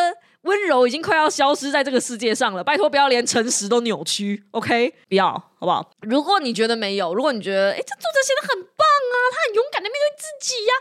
[0.47, 4.95] 温柔已经快要消失在这个世界上了，拜托不要连诚实都扭曲，OK？
[5.09, 5.91] 不要，好不好？
[6.03, 10.73] 如果你觉得没有，如果你觉得，哎，这作者写的很棒啊，他很勇敢的面对自己呀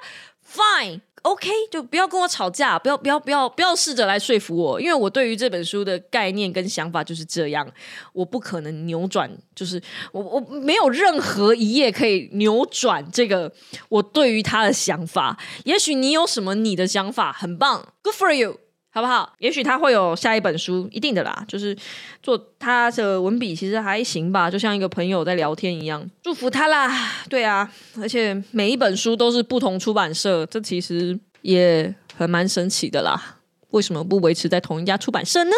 [0.55, 7.67] ，Fine，OK，就不要跟我吵架，不要，不要，不要，不要试着来说服我，因为我对于这本书的概念跟想法就是这样，
[8.13, 13.51] 我不可能扭转，就是我我没有任何一页可以扭转这个
[13.89, 15.37] 我对于他的想法。
[15.63, 18.59] 也许你有什么你的想法，很棒，Good for you。
[18.95, 19.29] 好不好？
[19.39, 21.43] 也许他会有下一本书，一定的啦。
[21.49, 21.75] 就是
[22.23, 26.09] 做他的文笔其实还行吧，就像一个朋友在聊天一样。
[26.23, 26.89] 祝福他啦！
[27.29, 27.69] 对啊，
[27.99, 33.35] 而且每一本书都是不同出版社，这其实也很蛮神奇的啦。
[33.71, 35.51] 为什么不维持在同一家出版社呢？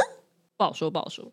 [0.57, 1.31] 不好说，不好说。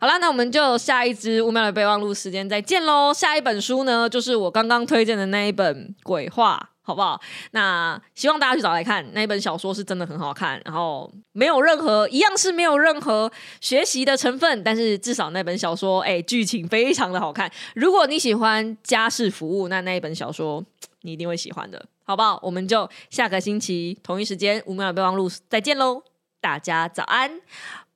[0.00, 3.14] 好啦，那我们就下一支五秒的备忘录时间再见喽。
[3.14, 7.20] 下一本书呢，就是我刚刚推荐的那一本《鬼话》，好不好？
[7.50, 13.30] 那希望大家去找来看，那一本小说是真的很好看，然后没有任何一样是没有任何
[13.60, 17.52] 学习的成分，但是至少那本小说，哎，剧情非常的好看。
[17.74, 20.64] 如果你喜欢家事服务，那那一本小说
[21.02, 22.40] 你一定会喜欢的，好不好？
[22.42, 26.02] 我们就下个星期同一时间五秒备忘录再见喽，
[26.40, 27.42] 大家早安，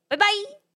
[0.06, 0.61] 拜拜。